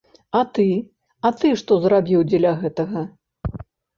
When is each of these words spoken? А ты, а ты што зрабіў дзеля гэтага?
А 0.37 0.39
ты, 0.57 0.63
а 1.29 1.33
ты 1.41 1.51
што 1.61 1.77
зрабіў 1.83 2.25
дзеля 2.31 2.53
гэтага? 2.65 3.05